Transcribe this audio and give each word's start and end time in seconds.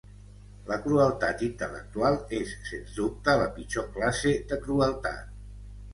La 0.69 0.77
crueltat 0.85 1.43
intel·lectual 1.47 2.17
és 2.39 2.55
sens 2.71 2.97
dubte 3.01 3.39
la 3.43 3.47
pitjor 3.59 3.87
classe 3.99 4.37
de 4.53 4.59
crueltat. 4.65 5.41